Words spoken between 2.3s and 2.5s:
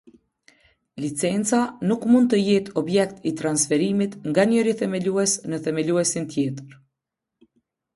të